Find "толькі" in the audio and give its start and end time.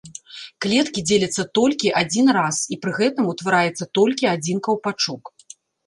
1.59-1.93, 4.01-4.33